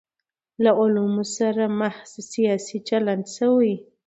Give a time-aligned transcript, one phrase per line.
[0.63, 3.73] له علومو سره محض سیاسي چلند شوی.